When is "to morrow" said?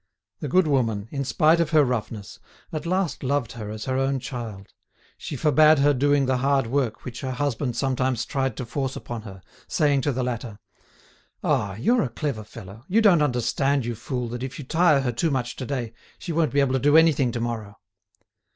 17.33-17.77